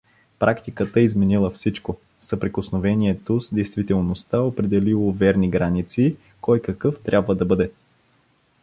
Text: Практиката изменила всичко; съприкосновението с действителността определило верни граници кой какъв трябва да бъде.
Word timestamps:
Практиката 0.39 1.01
изменила 1.01 1.49
всичко; 1.49 1.97
съприкосновението 2.19 3.41
с 3.41 3.53
действителността 3.55 4.39
определило 4.41 5.11
верни 5.13 5.49
граници 5.49 6.15
кой 6.41 6.61
какъв 6.61 6.99
трябва 6.99 7.35
да 7.35 7.45
бъде. 7.45 7.71